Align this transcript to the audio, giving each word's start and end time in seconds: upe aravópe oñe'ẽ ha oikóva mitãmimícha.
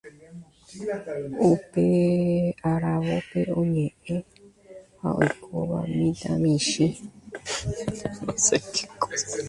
upe 1.51 1.85
aravópe 2.71 3.39
oñe'ẽ 3.59 4.17
ha 4.99 5.07
oikóva 5.19 5.79
mitãmimícha. 5.97 6.85